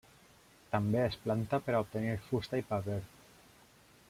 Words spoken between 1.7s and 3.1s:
a obtenir fusta i paper.